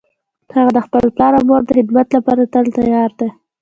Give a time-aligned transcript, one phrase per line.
[0.55, 3.27] هغه د خپل پلار او مور د خدمت لپاره تل تیار ده